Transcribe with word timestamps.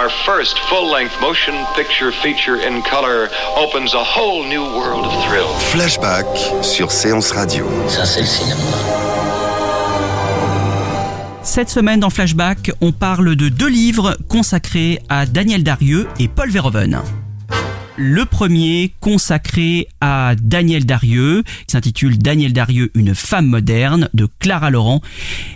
Our 0.00 0.08
first 0.24 0.58
full-length 0.70 1.20
motion 1.20 1.52
picture 1.76 2.10
feature 2.10 2.56
in 2.56 2.80
color 2.80 3.28
opens 3.54 3.92
a 3.92 4.02
whole 4.02 4.44
new 4.48 4.62
world 4.62 5.04
of 5.04 5.12
thrill. 5.26 5.48
Flashback 5.58 6.24
sur 6.62 6.90
Séance 6.90 7.32
Radio. 7.32 7.66
Ça, 7.86 8.06
c'est 8.06 8.20
le 8.20 8.26
cinéma. 8.26 8.60
Cette 11.42 11.68
semaine 11.68 12.00
dans 12.00 12.08
Flashback, 12.08 12.70
on 12.80 12.92
parle 12.92 13.36
de 13.36 13.50
deux 13.50 13.68
livres 13.68 14.16
consacrés 14.26 15.00
à 15.10 15.26
Daniel 15.26 15.64
Darieux 15.64 16.08
et 16.18 16.28
Paul 16.28 16.48
Verhoeven. 16.48 17.02
Le 18.02 18.24
premier 18.24 18.94
consacré 19.00 19.86
à 20.00 20.34
Daniel 20.40 20.86
Darieux, 20.86 21.42
qui 21.42 21.72
s'intitule 21.72 22.16
Daniel 22.16 22.54
Darieux, 22.54 22.90
une 22.94 23.14
femme 23.14 23.44
moderne 23.44 24.08
de 24.14 24.26
Clara 24.38 24.70
Laurent, 24.70 25.02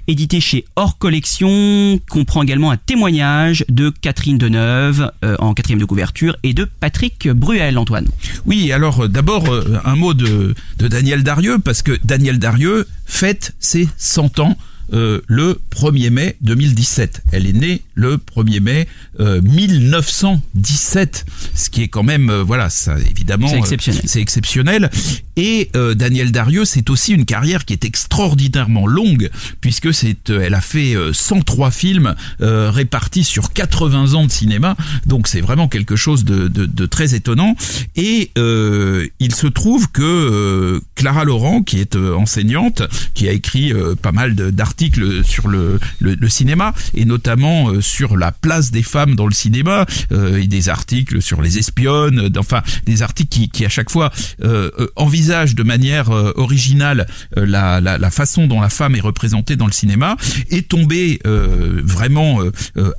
édité 0.09 0.41
chez 0.41 0.67
Hors 0.77 0.99
Collection, 0.99 1.99
comprend 2.11 2.43
également 2.43 2.71
un 2.71 2.77
témoignage 2.77 3.65
de 3.71 3.89
Catherine 3.89 4.37
Deneuve 4.37 5.11
euh, 5.25 5.37
en 5.39 5.55
quatrième 5.55 5.81
de 5.81 5.87
couverture 5.87 6.37
et 6.43 6.53
de 6.53 6.69
Patrick 6.81 7.31
Bruel, 7.31 7.79
Antoine. 7.79 8.09
Oui, 8.45 8.71
alors 8.73 9.05
euh, 9.05 9.09
d'abord 9.09 9.49
euh, 9.49 9.81
un 9.87 9.97
mot 9.97 10.13
de, 10.13 10.55
de 10.77 10.87
Daniel 10.87 11.23
Darieux, 11.23 11.59
parce 11.59 11.81
que 11.81 11.99
Daniel 12.05 12.39
Darieux 12.39 12.87
fête 13.07 13.55
ses 13.59 13.89
100 13.97 14.41
ans 14.41 14.59
euh, 14.93 15.21
le 15.27 15.61
1er 15.75 16.11
mai 16.11 16.37
2017. 16.43 17.23
Elle 17.33 17.47
est 17.47 17.53
née 17.53 17.83
le 17.95 18.17
1er 18.19 18.61
mai 18.61 18.89
euh, 19.21 19.41
1917, 19.43 21.27
ce 21.55 21.71
qui 21.71 21.83
est 21.83 21.89
quand 21.89 22.03
même, 22.03 22.31
euh, 22.31 22.43
voilà, 22.43 22.71
ça 22.71 22.97
évidemment, 23.11 23.49
C'est 23.49 23.59
exceptionnel. 23.59 24.03
c'est 24.07 24.21
exceptionnel. 24.21 24.91
Et 25.37 25.71
euh, 25.77 25.95
Daniel 25.95 26.31
Darieux, 26.33 26.65
c'est 26.65 26.91
aussi 26.91 27.13
une 27.13 27.25
carrière 27.25 27.65
qui 27.65 27.73
est 27.73 27.85
extraordinairement 27.85 28.87
longue, 28.87 29.31
puisque 29.61 29.93
c'est, 29.93 30.31
euh, 30.31 30.43
elle 30.45 30.55
a 30.55 30.61
fait 30.61 30.95
euh, 30.95 31.13
103 31.13 31.71
films 31.71 32.15
euh, 32.41 32.71
répartis 32.71 33.25
sur 33.25 33.53
80 33.53 34.15
ans 34.15 34.27
de 34.27 34.31
cinéma, 34.33 34.77
donc 35.07 35.29
c'est 35.29 35.41
vraiment 35.41 35.69
quelque 35.69 35.97
chose 35.97 36.25
de, 36.25 36.49
de, 36.49 36.67
de 36.67 36.87
très 36.87 37.15
étonnant. 37.15 37.57
Et 37.97 38.31
euh, 38.39 39.07
il 39.21 39.35
se 39.35 39.47
trouve 39.47 39.91
que 39.91 40.03
euh, 40.03 40.81
Clara 40.95 41.25
Laurent, 41.25 41.63
qui 41.63 41.81
est 41.81 41.97
euh, 41.97 42.15
enseignante, 42.17 42.83
qui 43.15 43.29
a 43.29 43.33
écrit 43.33 43.73
euh, 43.73 43.95
pas 43.95 44.13
mal 44.13 44.35
de- 44.35 44.51
d'articles 44.75 45.25
sur 45.25 45.47
le, 45.49 45.79
le, 46.01 46.15
le 46.15 46.29
cinéma, 46.29 46.75
et 46.95 47.05
notamment 47.05 47.71
euh, 47.71 47.81
sur 47.81 48.17
la 48.17 48.33
place 48.33 48.73
des 48.73 48.83
femmes 48.83 49.15
dans 49.15 49.27
le 49.27 49.35
cinéma, 49.35 49.87
euh, 50.11 50.43
et 50.43 50.49
des 50.49 50.69
articles 50.69 51.23
sur 51.23 51.43
les 51.43 51.59
espionnes, 51.59 52.29
enfin 52.37 52.63
des 52.85 53.03
articles 53.03 53.29
qui, 53.29 53.49
qui 53.49 53.65
à 53.65 53.69
chaque 53.69 53.91
fois 53.91 54.11
euh, 54.43 54.71
euh, 54.81 54.89
envisagent 54.97 55.55
de 55.55 55.63
manière 55.63 56.11
euh, 56.11 56.33
originale 56.35 57.07
la, 57.37 57.81
la, 57.81 57.99
la 57.99 58.11
façon 58.11 58.47
dont 58.49 58.61
la 58.61 58.69
femme 58.69 58.97
est 58.97 59.01
représentée 59.01 59.55
dans 59.57 59.67
le 59.67 59.73
cinéma, 59.73 60.17
est 60.51 60.69
tombée 60.69 61.21
vraiment 61.25 62.41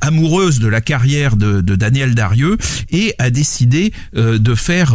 amoureuse 0.01 0.59
de 0.59 0.67
la 0.67 0.81
carrière 0.81 1.35
de, 1.35 1.61
de 1.61 1.75
Daniel 1.75 2.15
Darieux 2.15 2.57
et 2.91 3.13
a 3.17 3.29
décidé 3.29 3.91
de 4.13 4.55
faire 4.55 4.93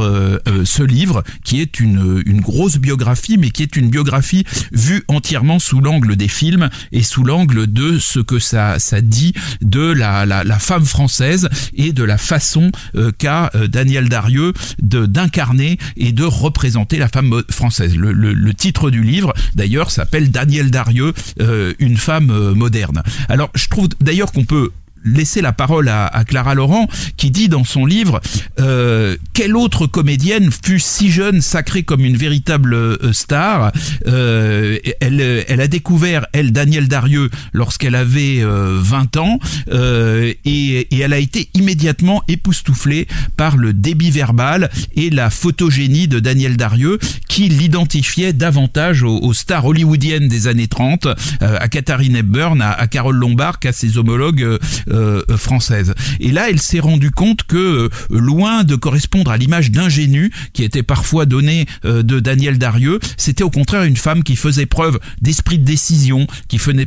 ce 0.65 0.83
livre 0.83 1.23
qui 1.45 1.61
est 1.61 1.81
une, 1.81 2.23
une 2.27 2.41
grosse 2.41 2.77
biographie, 2.77 3.37
mais 3.39 3.51
qui 3.51 3.63
est 3.63 3.77
une 3.77 3.91
biographie 3.91 4.45
vue 4.73 5.03
entièrement 5.09 5.59
sous 5.59 5.81
l'angle 5.81 6.17
des 6.17 6.29
films 6.29 6.70
et 6.93 7.03
sous 7.03 7.25
l'angle 7.25 7.67
de 7.67 7.99
ce 7.99 8.21
que 8.21 8.39
ça, 8.39 8.79
ça 8.79 9.01
dit 9.01 9.33
de 9.61 9.81
la, 9.81 10.27
la, 10.27 10.59
femme 10.59 10.85
française 10.85 11.49
et 11.75 11.93
de 11.93 12.05
la 12.05 12.19
façon 12.19 12.71
euh, 12.95 13.13
qu'a 13.17 13.51
euh, 13.55 13.67
Daniel 13.67 14.09
Darieux 14.09 14.53
d'incarner 14.81 15.79
et 15.97 16.13
de 16.13 16.25
représenter 16.25 16.99
la 16.99 17.09
femme 17.09 17.27
mo- 17.27 17.43
française. 17.51 17.97
Le, 17.97 18.13
le, 18.13 18.55
titre 18.55 18.91
du 18.91 19.03
livre, 19.03 19.33
d'ailleurs, 19.55 19.91
s'appelle 19.91 20.31
Daniel 20.31 20.71
Darieux, 20.71 21.15
euh, 21.41 21.73
une 21.79 21.97
femme 21.97 22.31
euh, 22.31 22.55
moderne. 22.55 23.03
Alors, 23.29 23.51
je 23.55 23.69
trouve 23.69 23.89
d'ailleurs 24.01 24.33
qu'on 24.33 24.45
peut 24.45 24.71
laisser 25.05 25.41
la 25.41 25.53
parole 25.53 25.89
à, 25.89 26.11
Clara 26.27 26.55
Laurent 26.55 26.89
qui 27.17 27.31
dit 27.31 27.49
dans 27.49 27.65
son 27.65 27.87
livre 27.87 28.21
euh, 28.59 29.17
quelle 29.33 29.57
autre 29.57 29.87
comédienne 29.87 30.51
fut 30.65 30.81
si 30.81 31.11
jeune 31.11 31.41
sacrée 31.41 31.83
comme 31.83 32.05
une 32.05 32.17
véritable 32.17 32.75
euh, 32.75 33.13
star 33.13 33.73
euh, 34.07 34.79
elle, 35.01 35.61
a 35.61 35.69
découvert 35.69 36.27
elle 36.33 36.53
Daniel 36.53 36.89
Darieux 36.89 37.31
lorsqu'elle 37.53 37.95
avait 37.95 38.41
euh, 38.41 38.79
20 38.83 39.17
ans 39.17 39.39
euh, 39.73 40.33
et, 40.45 40.95
et 40.95 40.99
elle 41.01 41.13
a 41.13 41.19
été 41.19 41.49
immédiatement 41.55 42.23
époustouflée 42.29 43.07
par 43.37 43.57
le 43.57 43.73
débit 43.73 44.11
verbal 44.11 44.71
et 44.95 45.11
la 45.11 45.31
photogénie 45.31 46.09
de 46.09 46.21
Daniel 46.21 46.57
Darieux 46.57 46.99
qui 47.29 47.49
l'identifiait 47.49 48.33
davantage 48.33 49.03
aux, 49.03 49.33
stars 49.33 49.65
hollywoodiennes 49.65 50.29
des 50.29 50.49
années 50.49 50.69
30 50.69 51.07
euh, 51.07 51.13
à 51.41 51.69
Katharine 51.69 52.17
Hepburn 52.17 52.61
à, 52.61 52.73
à 52.73 52.87
Carole 52.87 53.17
Lombard 53.17 53.59
qu'à 53.59 53.73
ses 53.73 53.99
homologues 53.99 54.59
euh, 54.91 55.23
françaises 55.37 55.95
et 56.21 56.33
là 56.33 56.51
elle 56.51 56.61
s'est 56.61 56.81
rendue 56.81 57.11
compte 57.11 57.45
que 57.45 57.57
euh, 57.57 57.89
loin 58.11 58.65
de 58.65 58.75
correspondre 58.75 59.31
à 59.31 59.37
l'image 59.37 59.71
d'ingénu 59.71 60.31
qui 60.53 60.65
était 60.65 60.83
parfois 60.83 61.27
donnée 61.27 61.67
euh, 61.85 62.03
de 62.03 62.21
Daniel 62.21 62.59
Darieux 62.59 62.99
c'était 63.17 63.45
au 63.45 63.51
contraire 63.51 63.85
une 63.85 63.97
femme 63.97 64.23
qui 64.23 64.37
faisait 64.37 64.67
preuve 64.67 64.99
d'esprit 65.21 65.59
de 65.59 65.65
décision 65.65 66.27
qui 66.49 66.59
faisait, 66.59 66.87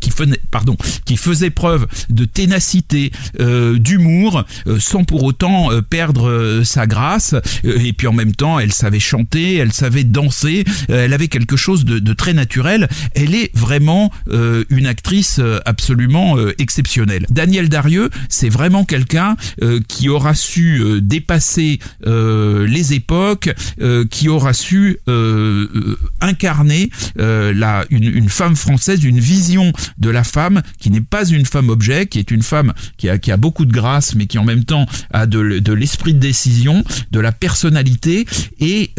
qui 0.00 0.10
faisait, 0.10 0.40
pardon, 0.50 0.76
qui 1.04 1.16
faisait 1.16 1.50
preuve 1.50 1.86
de 2.08 2.24
ténacité, 2.24 3.12
euh, 3.40 3.78
d'humour, 3.78 4.44
euh, 4.66 4.78
sans 4.78 5.04
pour 5.04 5.24
autant 5.24 5.72
euh, 5.72 5.82
perdre 5.82 6.28
euh, 6.28 6.64
sa 6.64 6.86
grâce. 6.86 7.34
Et 7.64 7.92
puis 7.92 8.06
en 8.06 8.12
même 8.12 8.34
temps, 8.34 8.58
elle 8.58 8.72
savait 8.72 9.00
chanter, 9.00 9.56
elle 9.56 9.72
savait 9.72 10.04
danser, 10.04 10.64
elle 10.88 11.12
avait 11.12 11.28
quelque 11.28 11.56
chose 11.56 11.84
de, 11.84 11.98
de 11.98 12.12
très 12.12 12.32
naturel. 12.32 12.88
Elle 13.14 13.34
est 13.34 13.50
vraiment 13.54 14.10
une 14.70 14.86
actrice 14.86 15.40
absolument 15.64 16.36
exceptionnelle. 16.58 17.26
Daniel 17.40 17.70
Darieux, 17.70 18.10
c'est 18.28 18.50
vraiment 18.50 18.84
quelqu'un 18.84 19.34
euh, 19.62 19.80
qui 19.88 20.10
aura 20.10 20.34
su 20.34 20.78
euh, 20.82 21.00
dépasser 21.00 21.78
euh, 22.06 22.66
les 22.66 22.92
époques, 22.92 23.48
qui 24.10 24.28
aura 24.28 24.52
su 24.52 24.98
incarner 26.20 26.90
une, 27.16 28.28
femme 28.28 28.56
française, 28.56 29.04
une 29.04 29.20
vision 29.20 29.72
de 29.96 30.10
la 30.10 30.22
femme 30.22 30.60
qui 30.78 30.90
n'est 30.90 31.00
pas 31.00 31.24
une 31.24 31.46
femme 31.46 31.70
objet, 31.70 32.06
qui 32.06 32.18
est 32.18 32.30
une 32.30 32.42
femme 32.42 32.74
qui 32.98 33.08
a, 33.08 33.36
beaucoup 33.38 33.64
de 33.64 33.72
grâce, 33.72 34.14
mais 34.14 34.26
qui 34.26 34.36
en 34.36 34.44
même 34.44 34.64
temps 34.64 34.84
a 35.12 35.26
de, 35.26 35.60
de 35.60 35.72
l'esprit 35.72 36.12
de 36.12 36.18
décision, 36.18 36.84
de 37.10 37.20
la 37.20 37.32
personnalité, 37.32 38.26
et 38.60 38.90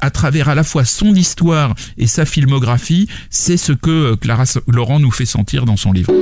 à 0.00 0.10
travers 0.10 0.48
à 0.48 0.54
la 0.54 0.62
fois 0.62 0.84
son 0.84 1.14
histoire 1.14 1.74
et 1.98 2.06
sa 2.06 2.24
filmographie, 2.26 3.08
c'est 3.30 3.56
ce 3.56 3.72
que 3.72 4.14
Clara 4.14 4.44
Laurent 4.68 5.00
nous 5.00 5.10
fait 5.10 5.26
sentir 5.26 5.64
dans 5.64 5.76
son 5.76 5.92
livre. 5.92 6.12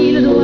You. 0.00 0.22
doit 0.22 0.39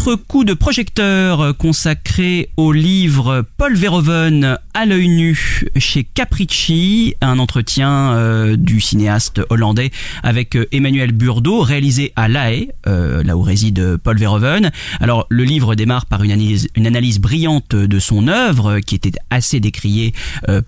Autre 0.00 0.14
coup 0.14 0.44
de 0.44 0.54
projecteur 0.54 1.54
consacré 1.58 2.48
au 2.56 2.72
livre 2.72 3.44
Paul 3.58 3.76
Verhoeven 3.76 4.56
à 4.72 4.86
l'œil 4.86 5.08
nu 5.08 5.66
chez 5.76 6.04
Capricci, 6.04 7.14
un 7.20 7.38
entretien 7.38 8.14
euh, 8.14 8.56
du 8.56 8.80
cinéaste 8.80 9.42
hollandais 9.50 9.90
avec 10.22 10.56
euh, 10.56 10.66
Emmanuel 10.72 11.12
Burdeau, 11.12 11.60
réalisé 11.60 12.14
à 12.16 12.28
La 12.28 12.52
Haye, 12.52 12.70
euh, 12.86 13.22
là 13.22 13.36
où 13.36 13.42
réside 13.42 13.98
Paul 13.98 14.16
Verhoeven. 14.16 14.70
Alors 15.00 15.26
le 15.28 15.44
livre 15.44 15.74
démarre 15.74 16.06
par 16.06 16.22
une 16.22 16.32
analyse, 16.32 17.18
brillante 17.18 17.74
de 17.74 17.98
son 17.98 18.28
œuvre, 18.28 18.80
qui 18.80 18.94
était 18.94 19.12
assez 19.28 19.60
décriée 19.60 20.14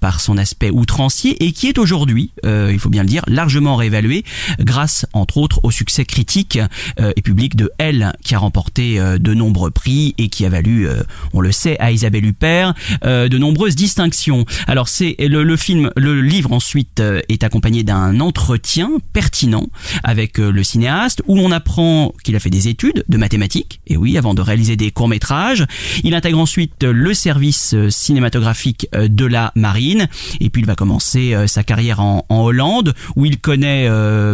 par 0.01 0.21
son 0.21 0.37
aspect 0.37 0.71
outrancier 0.71 1.43
et 1.45 1.53
qui 1.53 1.69
est 1.69 1.79
aujourd'hui, 1.79 2.33
il 2.45 2.79
faut 2.79 2.89
bien 2.89 3.03
le 3.03 3.09
dire, 3.09 3.23
largement 3.27 3.77
réévalué 3.77 4.25
grâce 4.59 5.07
entre 5.13 5.39
autres 5.39 5.61
au 5.63 5.71
succès 5.71 6.05
critique 6.05 6.59
et 6.99 7.23
public 7.23 7.57
de 7.57 7.71
Elle, 7.79 8.13
qui 8.23 8.35
a 8.35 8.39
remporté 8.39 9.01
de 9.23 9.35
nombreux 9.35 9.71
prix 9.71 10.15
et 10.19 10.29
qui 10.29 10.45
a 10.45 10.49
valu, 10.49 10.87
euh, 10.87 11.03
on 11.33 11.41
le 11.41 11.53
sait, 11.53 11.77
à 11.79 11.93
Isabelle 11.93 12.25
Huppert 12.25 12.75
euh, 13.05 13.29
de 13.29 13.39
nombreuses 13.39 13.77
distinctions. 13.77 14.45
Alors 14.67 14.89
c'est 14.89 15.17
le, 15.19 15.57
film, 15.57 15.91
le 15.97 16.21
livre 16.21 16.53
ensuite 16.53 17.01
euh, 17.01 17.21
est 17.29 17.45
accompagné 17.45 17.83
d'un 17.83 18.21
entretien 18.21 18.91
pertinent 19.13 19.67
avec 20.05 20.39
le 20.39 20.63
cinéaste 20.63 21.23
où 21.27 21.39
on 21.39 21.51
apprend 21.51 22.13
qu'il 22.25 22.37
a 22.37 22.41
fait 22.41 22.51
des 22.51 22.69
études 22.69 23.05
de 23.09 23.17
mathématiques 23.17 23.81
et 23.87 23.97
oui 23.97 24.19
avant 24.19 24.35
de 24.35 24.43
réaliser 24.43 24.77
des 24.77 24.91
courts 24.91 25.09
métrages. 25.09 25.65
Il 26.05 26.15
intègre 26.15 26.39
ensuite 26.39 26.83
le 26.83 27.15
service 27.15 27.75
cinématographique 27.89 28.89
de 28.93 29.27
la 29.27 29.53
marine 29.55 30.09
et 30.41 30.51
puis 30.51 30.63
il 30.63 30.67
va 30.67 30.75
commencer 30.75 31.37
sa 31.47 31.63
carrière 31.63 32.01
en, 32.01 32.25
Hollande 32.29 32.95
où 33.15 33.25
il 33.25 33.39
connaît 33.39 33.89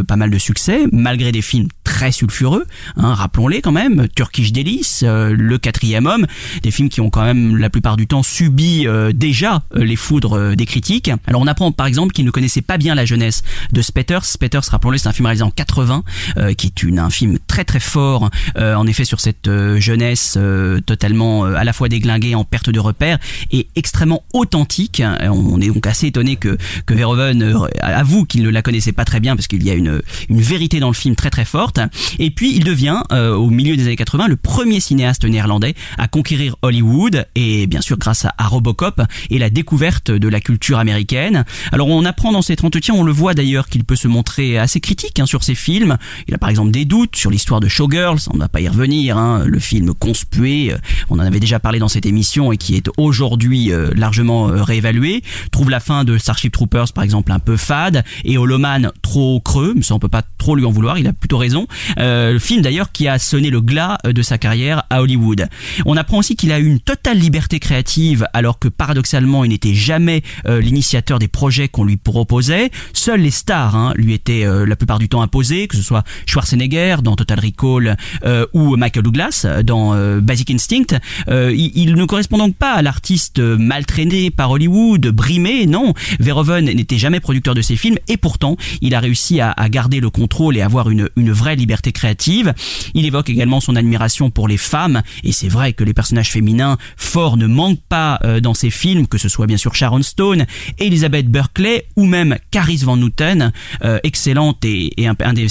pas 0.06 0.16
mal 0.16 0.30
de 0.30 0.38
succès 0.38 0.86
malgré 0.92 1.32
des 1.32 1.42
films 1.42 1.68
très 1.88 2.12
sulfureux, 2.12 2.64
hein, 2.96 3.14
rappelons-les 3.14 3.60
quand 3.60 3.72
même, 3.72 4.08
Turkish 4.14 4.52
Delice, 4.52 4.77
euh, 5.02 5.34
Le 5.36 5.58
Quatrième 5.58 6.06
Homme, 6.06 6.26
des 6.62 6.70
films 6.70 6.88
qui 6.88 7.00
ont 7.00 7.10
quand 7.10 7.24
même 7.24 7.56
la 7.56 7.70
plupart 7.70 7.96
du 7.96 8.06
temps 8.06 8.22
subi 8.22 8.86
euh, 8.86 9.12
déjà 9.12 9.62
euh, 9.74 9.84
les 9.84 9.96
foudres 9.96 10.56
des 10.56 10.66
critiques. 10.66 11.10
Alors 11.26 11.40
on 11.40 11.46
apprend 11.46 11.72
par 11.72 11.86
exemple 11.86 12.12
qu'il 12.12 12.24
ne 12.24 12.30
connaissait 12.30 12.62
pas 12.62 12.78
bien 12.78 12.94
la 12.94 13.04
jeunesse 13.04 13.42
de 13.72 13.82
Spetters. 13.82 14.24
Spetters, 14.24 14.62
rappelons-le, 14.70 14.98
c'est 14.98 15.08
un 15.08 15.12
film 15.12 15.26
réalisé 15.26 15.44
en 15.44 15.50
80, 15.50 16.04
euh, 16.36 16.54
qui 16.54 16.66
est 16.66 16.82
une, 16.82 16.98
un 16.98 17.10
film 17.10 17.38
très 17.46 17.64
très 17.64 17.80
fort, 17.80 18.30
en 18.56 18.86
effet 18.86 19.04
sur 19.04 19.20
cette 19.20 19.50
jeunesse 19.78 20.38
totalement 20.86 21.44
à 21.44 21.64
la 21.64 21.72
fois 21.72 21.88
déglinguée, 21.88 22.34
en 22.34 22.44
perte 22.44 22.70
de 22.70 22.80
repères, 22.80 23.18
et 23.50 23.68
extrêmement 23.76 24.24
authentique. 24.32 25.02
On 25.22 25.60
est 25.60 25.68
donc 25.68 25.86
assez 25.86 26.06
étonné 26.08 26.36
que, 26.36 26.56
que 26.86 26.94
Verhoeven 26.94 27.66
avoue 27.80 28.24
qu'il 28.24 28.42
ne 28.42 28.50
la 28.50 28.62
connaissait 28.62 28.92
pas 28.92 29.04
très 29.04 29.20
bien, 29.20 29.36
parce 29.36 29.46
qu'il 29.46 29.62
y 29.62 29.70
a 29.70 29.74
une, 29.74 30.02
une 30.28 30.40
vérité 30.40 30.80
dans 30.80 30.88
le 30.88 30.94
film 30.94 31.14
très 31.14 31.30
très 31.30 31.44
forte. 31.44 31.80
Et 32.18 32.30
puis 32.30 32.54
il 32.54 32.64
devient, 32.64 33.02
au 33.10 33.50
milieu 33.50 33.76
des 33.76 33.84
années 33.84 33.96
80, 33.96 34.28
le 34.28 34.36
premier 34.36 34.67
cinéaste 34.80 35.24
néerlandais 35.24 35.74
à 35.96 36.08
conquérir 36.08 36.56
Hollywood, 36.62 37.26
et 37.34 37.66
bien 37.66 37.80
sûr 37.80 37.98
grâce 37.98 38.24
à, 38.24 38.48
Robocop 38.48 39.02
et 39.30 39.38
la 39.38 39.50
découverte 39.50 40.10
de 40.10 40.28
la 40.28 40.40
culture 40.40 40.78
américaine. 40.78 41.44
Alors 41.72 41.88
on 41.88 42.04
apprend 42.04 42.32
dans 42.32 42.42
cet 42.42 42.64
entretien, 42.64 42.94
on 42.94 43.02
le 43.02 43.12
voit 43.12 43.34
d'ailleurs 43.34 43.68
qu'il 43.68 43.84
peut 43.84 43.96
se 43.96 44.08
montrer 44.08 44.58
assez 44.58 44.80
critique 44.80 45.20
hein, 45.20 45.26
sur 45.26 45.42
ses 45.42 45.54
films. 45.54 45.96
Il 46.26 46.34
a 46.34 46.38
par 46.38 46.48
exemple 46.48 46.70
des 46.70 46.84
doutes 46.84 47.16
sur 47.16 47.30
l'histoire 47.30 47.60
de 47.60 47.68
Showgirls, 47.68 48.20
on 48.30 48.34
ne 48.34 48.40
va 48.40 48.48
pas 48.48 48.60
y 48.60 48.68
revenir, 48.68 49.18
hein, 49.18 49.44
le 49.46 49.58
film 49.58 49.94
conspué, 49.94 50.72
euh, 50.72 50.78
on 51.10 51.16
en 51.16 51.22
avait 51.22 51.40
déjà 51.40 51.58
parlé 51.60 51.78
dans 51.78 51.88
cette 51.88 52.06
émission 52.06 52.52
et 52.52 52.56
qui 52.56 52.76
est 52.76 52.88
aujourd'hui 52.96 53.72
euh, 53.72 53.90
largement 53.94 54.48
euh, 54.48 54.62
réévalué. 54.62 55.22
Trouve 55.50 55.70
la 55.70 55.80
fin 55.80 56.04
de 56.04 56.18
Starship 56.18 56.52
Troopers 56.52 56.92
par 56.92 57.04
exemple 57.04 57.32
un 57.32 57.38
peu 57.38 57.56
fade 57.56 58.04
et 58.24 58.38
Holoman 58.38 58.92
trop 59.02 59.40
creux, 59.40 59.74
mais 59.76 59.82
ça 59.82 59.94
on 59.94 59.98
peut 59.98 60.08
pas 60.08 60.22
trop 60.38 60.56
lui 60.56 60.64
en 60.64 60.70
vouloir, 60.70 60.98
il 60.98 61.06
a 61.06 61.12
plutôt 61.12 61.38
raison. 61.38 61.66
Le 61.96 62.38
film 62.38 62.62
d'ailleurs 62.62 62.92
qui 62.92 63.08
a 63.08 63.18
sonné 63.18 63.50
le 63.50 63.60
glas 63.60 63.98
de 64.04 64.22
sa 64.22 64.38
carrière 64.38 64.57
à 64.66 65.02
Hollywood. 65.02 65.48
On 65.86 65.96
apprend 65.96 66.18
aussi 66.18 66.36
qu'il 66.36 66.52
a 66.52 66.58
eu 66.58 66.66
une 66.66 66.80
totale 66.80 67.18
liberté 67.18 67.60
créative 67.60 68.26
alors 68.32 68.58
que 68.58 68.68
paradoxalement 68.68 69.44
il 69.44 69.50
n'était 69.50 69.74
jamais 69.74 70.22
euh, 70.46 70.60
l'initiateur 70.60 71.18
des 71.18 71.28
projets 71.28 71.68
qu'on 71.68 71.84
lui 71.84 71.96
proposait. 71.96 72.70
Seuls 72.92 73.20
les 73.20 73.30
stars 73.30 73.76
hein, 73.76 73.92
lui 73.96 74.14
étaient 74.14 74.44
euh, 74.44 74.66
la 74.66 74.76
plupart 74.76 74.98
du 74.98 75.08
temps 75.08 75.22
imposés, 75.22 75.68
que 75.68 75.76
ce 75.76 75.82
soit 75.82 76.04
Schwarzenegger 76.26 76.96
dans 77.02 77.16
Total 77.16 77.38
Recall 77.38 77.96
euh, 78.24 78.46
ou 78.52 78.76
Michael 78.76 79.02
Douglas 79.02 79.46
dans 79.64 80.18
Basic 80.20 80.50
Instinct. 80.50 80.98
Il, 81.28 81.94
ne 81.94 82.04
correspond 82.04 82.38
donc 82.38 82.56
pas 82.56 82.72
à 82.72 82.82
l'artiste 82.82 83.38
mal 83.38 83.86
traîné 83.86 84.30
par 84.30 84.50
Hollywood, 84.50 85.08
brimé, 85.08 85.66
non. 85.66 85.94
Verhoeven 86.20 86.64
n'était 86.64 86.98
jamais 86.98 87.20
producteur 87.20 87.54
de 87.54 87.62
ses 87.62 87.76
films 87.76 87.98
et 88.08 88.16
pourtant 88.16 88.56
il 88.80 88.94
a 88.94 89.00
réussi 89.00 89.40
à, 89.40 89.50
à 89.52 89.68
garder 89.68 90.00
le 90.00 90.10
contrôle 90.10 90.56
et 90.56 90.62
avoir 90.62 90.90
une, 90.90 91.08
une 91.16 91.32
vraie 91.32 91.56
liberté 91.56 91.92
créative. 91.92 92.54
Il 92.94 93.06
évoque 93.06 93.30
également 93.30 93.60
son 93.60 93.76
admiration 93.76 94.30
pour 94.30 94.47
les 94.48 94.56
femmes 94.56 95.02
et 95.22 95.32
c'est 95.32 95.48
vrai 95.48 95.72
que 95.72 95.84
les 95.84 95.94
personnages 95.94 96.30
féminins 96.30 96.76
forts 96.96 97.36
ne 97.36 97.46
manquent 97.46 97.82
pas 97.88 98.18
euh, 98.24 98.40
dans 98.40 98.54
ses 98.54 98.70
films, 98.70 99.06
que 99.06 99.18
ce 99.18 99.28
soit 99.28 99.46
bien 99.46 99.56
sûr 99.56 99.74
Sharon 99.74 100.02
Stone, 100.02 100.46
Elizabeth 100.78 101.30
Berkley 101.30 101.86
ou 101.96 102.04
même 102.06 102.36
Caris 102.50 102.78
Van 102.78 103.00
Houten, 103.00 103.52
euh, 103.84 103.98
excellente 104.02 104.64
et, 104.64 104.92
un, 105.06 105.32
des 105.32 105.46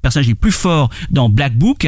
personnages 0.00 0.28
les 0.28 0.34
plus 0.34 0.52
forts 0.52 0.90
dans 1.10 1.28
Black 1.28 1.56
Book. 1.56 1.86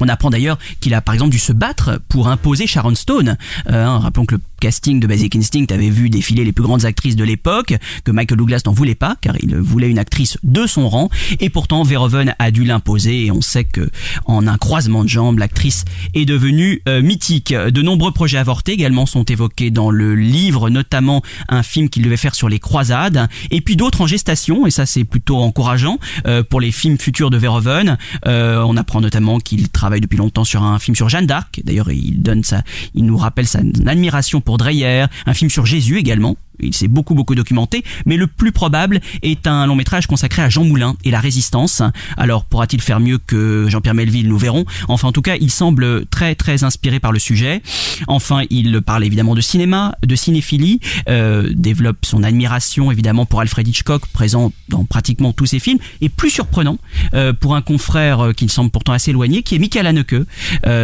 On 0.00 0.08
apprend 0.08 0.30
d'ailleurs 0.30 0.58
qu'il 0.80 0.94
a 0.94 1.00
par 1.00 1.14
exemple 1.14 1.32
dû 1.32 1.38
se 1.38 1.52
battre 1.52 2.00
pour 2.08 2.28
imposer 2.28 2.66
Sharon 2.66 2.94
Stone. 2.94 3.36
Euh, 3.68 3.84
hein, 3.84 3.98
rappelons 3.98 4.24
que 4.24 4.36
le 4.36 4.40
casting 4.60 5.00
de 5.00 5.06
Basic 5.06 5.34
Instinct 5.34 5.66
avait 5.70 5.90
vu 5.90 6.10
défiler 6.10 6.44
les 6.44 6.52
plus 6.52 6.62
grandes 6.62 6.84
actrices 6.84 7.16
de 7.16 7.24
l'époque, 7.24 7.74
que 8.04 8.12
Michael 8.12 8.38
Douglas 8.38 8.62
n'en 8.66 8.72
voulait 8.72 8.94
pas 8.94 9.16
car 9.20 9.34
il 9.42 9.56
voulait 9.56 9.90
une 9.90 9.98
actrice 9.98 10.38
de 10.42 10.66
son 10.66 10.88
rang 10.88 11.10
et 11.40 11.50
pourtant 11.50 11.82
Verhoeven 11.82 12.34
a 12.38 12.50
dû 12.50 12.64
l'imposer 12.64 13.26
et 13.26 13.30
on 13.30 13.40
sait 13.40 13.64
que 13.64 13.90
en 14.26 14.46
un 14.46 14.58
croisement 14.58 15.02
de 15.02 15.08
jambes 15.08 15.38
l'actrice 15.38 15.84
est 16.14 16.26
devenue 16.26 16.82
euh, 16.88 17.02
mythique. 17.02 17.52
De 17.52 17.82
nombreux 17.82 18.12
projets 18.12 18.38
avortés 18.38 18.72
également 18.72 19.06
sont 19.06 19.24
évoqués 19.24 19.70
dans 19.70 19.90
le 19.90 20.14
livre, 20.14 20.70
notamment 20.70 21.22
un 21.48 21.62
film 21.62 21.88
qu'il 21.88 22.02
devait 22.02 22.16
faire 22.16 22.34
sur 22.34 22.48
les 22.48 22.58
croisades 22.58 23.28
et 23.50 23.60
puis 23.60 23.76
d'autres 23.76 24.02
en 24.02 24.06
gestation 24.06 24.66
et 24.66 24.70
ça 24.70 24.86
c'est 24.86 25.04
plutôt 25.04 25.38
encourageant 25.38 25.98
euh, 26.26 26.42
pour 26.42 26.60
les 26.60 26.70
films 26.70 26.98
futurs 26.98 27.30
de 27.30 27.38
Verhoeven. 27.38 27.96
Euh, 28.26 28.62
on 28.66 28.76
apprend 28.76 29.00
notamment 29.00 29.40
qu'il 29.40 29.68
travaille 29.70 30.00
depuis 30.00 30.18
longtemps 30.18 30.44
sur 30.44 30.62
un 30.62 30.78
film 30.78 30.94
sur 30.94 31.08
Jeanne 31.08 31.26
d'Arc. 31.26 31.60
D'ailleurs, 31.64 31.90
il 31.90 32.22
donne 32.22 32.44
ça, 32.44 32.62
il 32.94 33.04
nous 33.04 33.16
rappelle 33.16 33.46
sa 33.46 33.60
admiration 33.86 34.40
pour 34.40 34.49
Dreyer, 34.56 35.06
un 35.26 35.34
film 35.34 35.50
sur 35.50 35.66
Jésus 35.66 35.98
également. 35.98 36.36
Il 36.62 36.74
s'est 36.74 36.88
beaucoup 36.88 37.14
beaucoup 37.14 37.34
documenté, 37.34 37.84
mais 38.06 38.16
le 38.16 38.26
plus 38.26 38.52
probable 38.52 39.00
est 39.22 39.46
un 39.46 39.66
long 39.66 39.76
métrage 39.76 40.06
consacré 40.06 40.42
à 40.42 40.48
Jean 40.48 40.64
Moulin 40.64 40.96
et 41.04 41.10
la 41.10 41.20
résistance. 41.20 41.82
Alors 42.16 42.44
pourra-t-il 42.44 42.82
faire 42.82 43.00
mieux 43.00 43.18
que 43.18 43.66
Jean-Pierre 43.68 43.94
Melville? 43.94 44.28
Nous 44.28 44.38
verrons. 44.38 44.64
Enfin 44.88 45.08
en 45.08 45.12
tout 45.12 45.22
cas, 45.22 45.36
il 45.40 45.50
semble 45.50 46.06
très 46.06 46.34
très 46.34 46.64
inspiré 46.64 47.00
par 47.00 47.12
le 47.12 47.18
sujet. 47.18 47.62
Enfin, 48.06 48.42
il 48.50 48.80
parle 48.82 49.04
évidemment 49.04 49.34
de 49.34 49.40
cinéma, 49.40 49.94
de 50.04 50.14
cinéphilie, 50.14 50.80
euh, 51.08 51.50
développe 51.54 52.04
son 52.04 52.22
admiration 52.22 52.90
évidemment 52.90 53.26
pour 53.26 53.40
Alfred 53.40 53.66
Hitchcock, 53.66 54.06
présent 54.12 54.52
dans 54.68 54.84
pratiquement 54.84 55.32
tous 55.32 55.46
ses 55.46 55.58
films, 55.58 55.78
et 56.00 56.08
plus 56.08 56.30
surprenant 56.30 56.78
euh, 57.14 57.32
pour 57.32 57.56
un 57.56 57.62
confrère 57.62 58.20
euh, 58.20 58.32
qui 58.32 58.44
me 58.44 58.50
semble 58.50 58.70
pourtant 58.70 58.92
assez 58.92 59.10
éloigné, 59.10 59.42
qui 59.42 59.54
est 59.54 59.58
Michael 59.58 59.86
Haneke, 59.86 60.14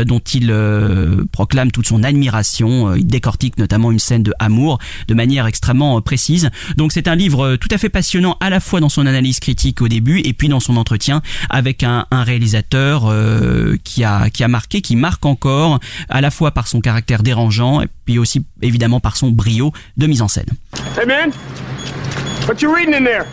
dont 0.07 0.21
il 0.21 0.53
proclame 1.33 1.71
toute 1.71 1.87
son 1.87 2.03
admiration. 2.03 2.95
Il 2.95 3.07
décortique 3.07 3.59
notamment 3.59 3.91
une 3.93 3.99
scène 3.99 4.23
de 4.23 4.33
amour 4.39 4.79
de 5.09 5.15
manière 5.15 5.47
extrêmement 5.47 5.66
euh, 5.69 6.01
précise. 6.01 6.51
Donc 6.77 6.93
c'est 6.93 7.09
un 7.09 7.15
livre 7.15 7.45
euh, 7.45 7.57
tout 7.57 7.69
à 7.71 7.79
fait 7.79 7.89
passionnant 7.89 8.37
à 8.41 8.51
la 8.51 8.61
fois 8.61 8.81
dans 8.81 8.89
son 8.89 9.07
analyse 9.07 9.41
critique 9.41 9.83
au 9.83 9.89
début 9.89 10.21
et 10.21 10.33
puis 10.33 10.49
dans 10.49 10.61
son 10.61 10.77
entretien 10.77 11.23
avec 11.51 11.83
un, 11.83 12.07
réalisateur 12.11 13.05
euh, 13.07 13.77
qui 13.85 14.05
a 14.05 14.31
qui 14.31 14.45
a 14.45 14.49
marqué, 14.49 14.81
qui 14.81 14.97
marque 14.97 15.27
encore 15.27 15.81
à 16.09 16.21
la 16.21 16.31
fois 16.31 16.51
par 16.51 16.67
son 16.67 16.81
caractère 16.81 17.23
dérangeant 17.23 17.83
et 17.83 17.89
puis 18.05 18.19
aussi 18.19 18.45
évidemment 18.63 19.01
par 19.01 19.17
son 19.17 19.31
brio 19.31 19.73
de 19.97 20.07
mise 20.07 20.23
en 20.23 20.29
scène. 20.29 20.47
Hey, 20.97 21.07
man. 21.07 21.31
What 22.47 22.63
you 22.63 22.75
reading 22.75 22.95
in 22.95 23.05
there? 23.05 23.27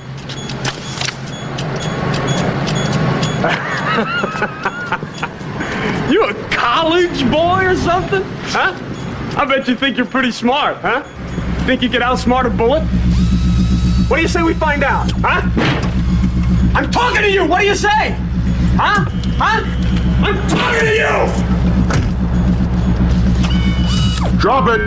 you 6.10 6.24
a 6.24 6.34
college 6.50 7.30
boy 7.30 7.66
or 7.66 7.76
something? 7.76 8.24
Huh? 8.46 8.74
I 9.36 9.46
bet 9.46 9.68
you 9.68 9.76
think 9.76 9.98
you're 9.98 10.06
pretty 10.06 10.32
smart, 10.32 10.78
huh? 10.78 11.04
Think 11.66 11.82
you 11.82 11.90
could 11.90 12.02
outsmart 12.02 12.46
a 12.46 12.50
bullet? 12.50 12.84
What 14.10 14.18
do 14.18 14.22
you 14.22 14.28
say 14.28 14.44
we 14.44 14.54
find 14.54 14.84
out, 14.84 15.10
huh? 15.24 15.42
I'm 16.76 16.92
talking 16.92 17.22
to 17.22 17.32
you! 17.32 17.46
What 17.46 17.62
do 17.62 17.68
you 17.68 17.76
say? 17.76 18.18
Huh? 18.76 19.06
Huh? 19.40 19.64
I'm 20.26 20.36
talking 20.50 20.82
to 20.82 20.94
you! 20.94 21.14
Drop 24.40 24.68
it! 24.68 24.82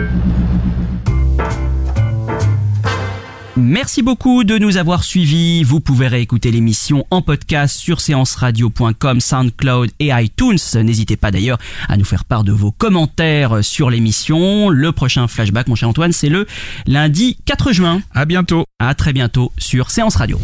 Merci 3.67 4.01
beaucoup 4.01 4.45
de 4.45 4.57
nous 4.57 4.77
avoir 4.77 5.03
suivis. 5.03 5.61
Vous 5.61 5.81
pouvez 5.81 6.07
réécouter 6.07 6.51
l'émission 6.51 7.05
en 7.11 7.21
podcast 7.21 7.75
sur 7.75 7.99
séanceradio.com, 7.99 9.19
SoundCloud 9.19 9.91
et 9.99 10.11
iTunes. 10.13 10.57
N'hésitez 10.75 11.17
pas 11.17 11.31
d'ailleurs 11.31 11.57
à 11.89 11.97
nous 11.97 12.05
faire 12.05 12.23
part 12.23 12.45
de 12.45 12.53
vos 12.53 12.71
commentaires 12.71 13.65
sur 13.65 13.89
l'émission. 13.89 14.69
Le 14.69 14.93
prochain 14.93 15.27
flashback, 15.27 15.67
mon 15.67 15.75
cher 15.75 15.89
Antoine, 15.89 16.13
c'est 16.13 16.29
le 16.29 16.47
lundi 16.85 17.39
4 17.43 17.73
juin. 17.73 18.01
À 18.15 18.23
bientôt. 18.23 18.63
À 18.79 18.95
très 18.95 19.11
bientôt 19.11 19.51
sur 19.57 19.91
Séance 19.91 20.15
Radio. 20.15 20.39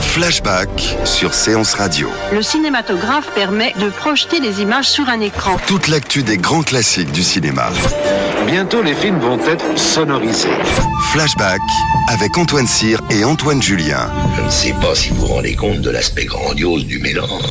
Flashback 0.00 0.96
sur 1.04 1.34
Séance 1.34 1.74
Radio. 1.74 2.08
Le 2.32 2.40
cinématographe 2.40 3.34
permet 3.34 3.74
de 3.80 3.88
projeter 3.90 4.38
les 4.38 4.62
images 4.62 4.88
sur 4.88 5.08
un 5.08 5.20
écran. 5.20 5.56
Toute 5.66 5.88
l'actu 5.88 6.22
des 6.22 6.36
grands 6.36 6.62
classiques 6.62 7.10
du 7.10 7.24
cinéma. 7.24 7.70
Bientôt, 8.46 8.82
les 8.82 8.94
films 8.94 9.18
vont 9.18 9.38
être 9.40 9.76
sonorisés. 9.76 10.48
Flashback 11.12 11.60
avec 12.10 12.36
Antoine 12.36 12.66
Cyr 12.66 13.00
et 13.08 13.24
Antoine 13.24 13.62
Julien. 13.62 14.10
Je 14.36 14.42
ne 14.42 14.50
sais 14.50 14.72
pas 14.80 14.96
si 14.96 15.10
vous 15.10 15.20
vous 15.20 15.26
rendez 15.26 15.54
compte 15.54 15.80
de 15.80 15.90
l'aspect 15.90 16.24
grandiose 16.24 16.84
du 16.84 16.98
mélange. 16.98 17.50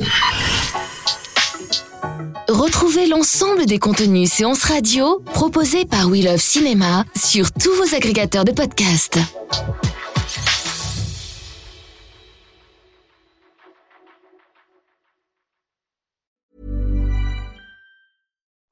Retrouvez 2.50 3.08
l'ensemble 3.08 3.66
des 3.66 3.80
contenus 3.80 4.30
séances 4.30 4.64
radio 4.66 5.24
proposés 5.34 5.86
par 5.86 6.08
We 6.08 6.26
Love 6.26 6.42
Cinéma 6.42 7.06
sur 7.16 7.54
tous 7.54 7.72
vos 7.74 7.96
agrégateurs 7.96 8.44
de 8.44 8.52
podcasts. 8.52 9.20